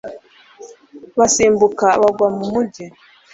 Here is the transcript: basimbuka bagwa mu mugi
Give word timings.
basimbuka 1.19 1.87
bagwa 2.01 2.27
mu 2.35 2.45
mugi 2.51 2.85